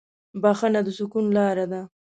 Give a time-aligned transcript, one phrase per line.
[0.41, 1.81] بښنه د سکون لاره ده.